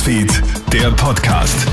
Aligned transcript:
Newsfeed, 0.00 0.42
der 0.72 0.90
Podcast. 0.92 1.68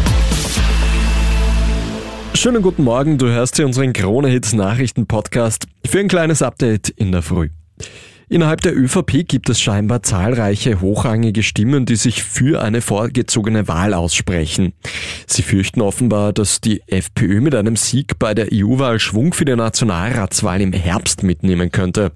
Schönen 2.33 2.61
guten 2.61 2.83
Morgen, 2.83 3.17
du 3.17 3.27
hörst 3.27 3.55
hier 3.55 3.65
unseren 3.65 3.93
Krone-Hits 3.93 4.51
Nachrichten-Podcast 4.51 5.67
für 5.85 5.99
ein 5.99 6.09
kleines 6.09 6.41
Update 6.41 6.89
in 6.89 7.13
der 7.13 7.21
Früh. 7.21 7.49
Innerhalb 8.27 8.59
der 8.59 8.75
ÖVP 8.75 9.25
gibt 9.25 9.49
es 9.49 9.61
scheinbar 9.61 10.03
zahlreiche 10.03 10.81
hochrangige 10.81 11.41
Stimmen, 11.41 11.85
die 11.85 11.95
sich 11.95 12.21
für 12.21 12.61
eine 12.61 12.81
vorgezogene 12.81 13.69
Wahl 13.69 13.93
aussprechen. 13.93 14.73
Sie 15.25 15.41
fürchten 15.41 15.79
offenbar, 15.79 16.33
dass 16.33 16.59
die 16.59 16.81
FPÖ 16.87 17.39
mit 17.39 17.55
einem 17.55 17.77
Sieg 17.77 18.19
bei 18.19 18.33
der 18.33 18.49
EU-Wahl 18.51 18.99
Schwung 18.99 19.33
für 19.33 19.45
die 19.45 19.55
Nationalratswahl 19.55 20.59
im 20.59 20.73
Herbst 20.73 21.23
mitnehmen 21.23 21.71
könnte. 21.71 22.11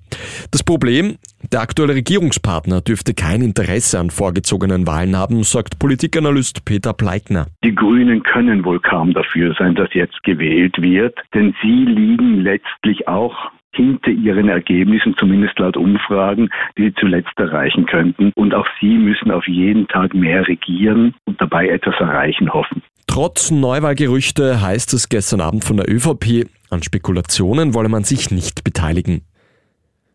Das 0.51 0.63
Problem, 0.63 1.17
der 1.51 1.61
aktuelle 1.61 1.95
Regierungspartner 1.95 2.81
dürfte 2.81 3.13
kein 3.13 3.41
Interesse 3.41 3.99
an 3.99 4.09
vorgezogenen 4.09 4.87
Wahlen 4.87 5.15
haben, 5.15 5.43
sagt 5.43 5.79
Politikanalyst 5.79 6.65
Peter 6.65 6.93
Pleikner. 6.93 7.47
Die 7.63 7.75
Grünen 7.75 8.23
können 8.23 8.63
wohl 8.65 8.79
kaum 8.79 9.13
dafür 9.13 9.55
sein, 9.57 9.75
dass 9.75 9.93
jetzt 9.93 10.23
gewählt 10.23 10.81
wird, 10.81 11.17
denn 11.33 11.55
sie 11.61 11.85
liegen 11.85 12.41
letztlich 12.41 13.07
auch 13.07 13.51
hinter 13.73 14.11
ihren 14.11 14.49
Ergebnissen, 14.49 15.15
zumindest 15.17 15.57
laut 15.59 15.77
Umfragen, 15.77 16.49
die 16.77 16.83
sie 16.83 16.93
zuletzt 16.99 17.37
erreichen 17.37 17.85
könnten. 17.85 18.31
Und 18.35 18.53
auch 18.53 18.67
sie 18.79 18.97
müssen 18.97 19.31
auf 19.31 19.47
jeden 19.47 19.87
Tag 19.87 20.13
mehr 20.13 20.47
regieren 20.47 21.15
und 21.25 21.39
dabei 21.41 21.69
etwas 21.69 21.95
erreichen 21.99 22.53
hoffen. 22.53 22.81
Trotz 23.07 23.51
Neuwahlgerüchte 23.51 24.61
heißt 24.61 24.93
es 24.93 25.09
gestern 25.09 25.41
Abend 25.41 25.63
von 25.63 25.77
der 25.77 25.89
ÖVP, 25.89 26.47
an 26.69 26.83
Spekulationen 26.83 27.73
wolle 27.73 27.89
man 27.89 28.03
sich 28.03 28.31
nicht 28.31 28.63
beteiligen. 28.63 29.21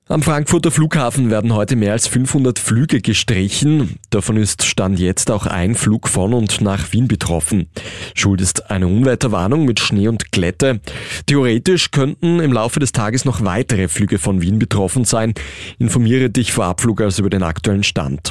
Am 0.08 0.22
Frankfurter 0.22 0.70
Flughafen 0.70 1.30
werden 1.30 1.52
heute 1.52 1.74
mehr 1.74 1.90
als 1.90 2.06
500 2.06 2.60
Flüge 2.60 3.00
gestrichen. 3.00 3.96
Davon 4.10 4.36
ist 4.36 4.62
Stand 4.64 5.00
jetzt 5.00 5.32
auch 5.32 5.46
ein 5.46 5.74
Flug 5.74 6.08
von 6.08 6.32
und 6.32 6.60
nach 6.60 6.92
Wien 6.92 7.08
betroffen. 7.08 7.68
Schuld 8.14 8.40
ist 8.40 8.70
eine 8.70 8.86
Unwetterwarnung 8.86 9.64
mit 9.64 9.80
Schnee 9.80 10.06
und 10.06 10.30
Glätte. 10.30 10.78
Theoretisch 11.26 11.90
könnten 11.90 12.38
im 12.38 12.52
Laufe 12.52 12.78
des 12.78 12.92
Tages 12.92 13.24
noch 13.24 13.42
weitere 13.42 13.88
Flüge 13.88 14.18
von 14.18 14.40
Wien 14.40 14.60
betroffen 14.60 15.04
sein. 15.04 15.34
Informiere 15.80 16.30
dich 16.30 16.52
vor 16.52 16.66
Abflug 16.66 17.00
also 17.00 17.22
über 17.22 17.30
den 17.30 17.42
aktuellen 17.42 17.82
Stand. 17.82 18.30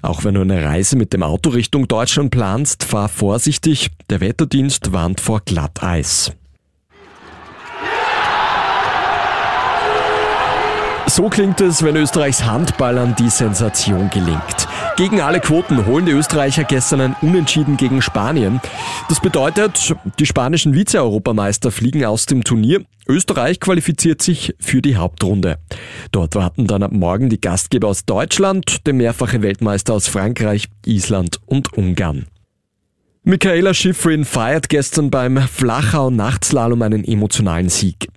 Auch 0.00 0.24
wenn 0.24 0.36
du 0.36 0.40
eine 0.40 0.64
Reise 0.64 0.96
mit 0.96 1.12
dem 1.12 1.22
Auto 1.22 1.50
Richtung 1.50 1.86
Deutschland 1.86 2.30
planst, 2.30 2.84
fahr 2.84 3.10
vorsichtig. 3.10 3.90
Der 4.08 4.22
Wetterdienst 4.22 4.94
warnt 4.94 5.20
vor 5.20 5.42
Glatteis. 5.44 6.32
So 11.20 11.28
klingt 11.28 11.60
es, 11.60 11.82
wenn 11.82 11.96
Österreichs 11.96 12.46
Handballern 12.46 13.14
die 13.14 13.28
Sensation 13.28 14.08
gelingt. 14.08 14.66
Gegen 14.96 15.20
alle 15.20 15.40
Quoten 15.40 15.84
holen 15.84 16.06
die 16.06 16.12
Österreicher 16.12 16.64
gestern 16.64 17.02
ein 17.02 17.16
Unentschieden 17.20 17.76
gegen 17.76 18.00
Spanien. 18.00 18.58
Das 19.10 19.20
bedeutet, 19.20 19.94
die 20.18 20.24
spanischen 20.24 20.72
Vize-Europameister 20.72 21.72
fliegen 21.72 22.06
aus 22.06 22.24
dem 22.24 22.42
Turnier. 22.42 22.86
Österreich 23.06 23.60
qualifiziert 23.60 24.22
sich 24.22 24.54
für 24.60 24.80
die 24.80 24.96
Hauptrunde. 24.96 25.58
Dort 26.10 26.36
warten 26.36 26.66
dann 26.66 26.82
ab 26.82 26.92
morgen 26.92 27.28
die 27.28 27.38
Gastgeber 27.38 27.88
aus 27.88 28.06
Deutschland, 28.06 28.86
der 28.86 28.94
mehrfache 28.94 29.42
Weltmeister 29.42 29.92
aus 29.92 30.08
Frankreich, 30.08 30.68
Island 30.86 31.38
und 31.44 31.74
Ungarn. 31.74 32.28
Michaela 33.24 33.74
Schifrin 33.74 34.24
feiert 34.24 34.70
gestern 34.70 35.10
beim 35.10 35.36
Flachau 35.36 36.08
Nachtslalom 36.08 36.80
einen 36.80 37.04
emotionalen 37.04 37.68
Sieg. 37.68 38.09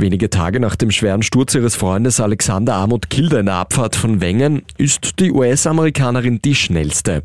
Wenige 0.00 0.30
Tage 0.30 0.60
nach 0.60 0.76
dem 0.76 0.92
schweren 0.92 1.24
Sturz 1.24 1.56
ihres 1.56 1.74
Freundes 1.74 2.20
Alexander 2.20 2.74
Amut 2.74 3.10
Kilde 3.10 3.40
in 3.40 3.46
der 3.46 3.56
Abfahrt 3.56 3.96
von 3.96 4.20
Wengen 4.20 4.62
ist 4.76 5.18
die 5.18 5.32
US-Amerikanerin 5.32 6.40
die 6.40 6.54
schnellste. 6.54 7.24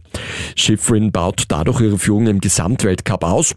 Schifrin 0.56 1.12
baut 1.12 1.44
dadurch 1.50 1.82
ihre 1.82 2.00
Führung 2.00 2.26
im 2.26 2.42
Gesamtweltcup 2.42 3.24
aus. 3.26 3.54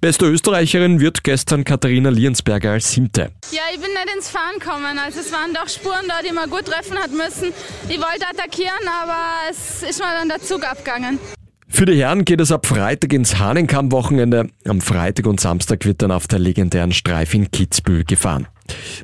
Beste 0.00 0.26
Österreicherin 0.26 0.98
wird 0.98 1.22
gestern 1.22 1.62
Katharina 1.62 2.08
Liensberger 2.10 2.72
als 2.72 2.90
siebte. 2.90 3.30
Ja, 3.52 3.60
ich 3.72 3.80
bin 3.80 3.90
nicht 3.92 4.16
ins 4.16 4.30
Fahren 4.30 4.58
gekommen. 4.58 4.98
Also 4.98 5.20
es 5.20 5.30
waren 5.30 5.54
doch 5.54 5.68
Spuren 5.68 6.08
da, 6.08 6.14
die 6.28 6.34
man 6.34 6.50
gut 6.50 6.64
treffen 6.64 6.98
hat 6.98 7.12
müssen. 7.12 7.52
Ich 7.88 7.98
wollte 7.98 8.26
attackieren, 8.28 8.72
aber 9.00 9.48
es 9.48 9.88
ist 9.88 10.00
mal 10.00 10.18
dann 10.18 10.28
der 10.28 10.42
Zug 10.42 10.68
abgegangen. 10.68 11.20
Für 11.68 11.84
die 11.84 12.00
Herren 12.00 12.24
geht 12.24 12.40
es 12.40 12.50
ab 12.50 12.66
Freitag 12.66 13.12
ins 13.12 13.38
Hahnenkamm-Wochenende. 13.38 14.48
Am 14.66 14.80
Freitag 14.80 15.26
und 15.26 15.38
Samstag 15.38 15.84
wird 15.84 16.02
dann 16.02 16.10
auf 16.10 16.26
der 16.26 16.40
legendären 16.40 16.90
Streif 16.90 17.32
in 17.32 17.48
Kitzbühel 17.52 18.02
gefahren. 18.02 18.48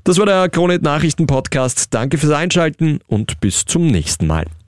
Das 0.05 0.19
war 0.19 0.27
der 0.27 0.49
Kronet 0.49 0.83
Nachrichten 0.83 1.27
Podcast. 1.27 1.95
Danke 1.95 2.19
fürs 2.19 2.33
Einschalten 2.33 3.01
und 3.07 3.41
bis 3.41 3.65
zum 3.65 3.87
nächsten 3.87 4.27
Mal. 4.27 4.45